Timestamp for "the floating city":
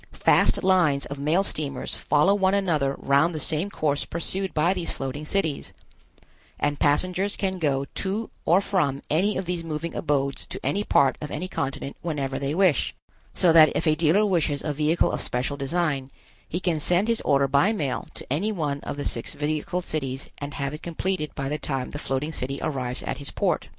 21.91-22.57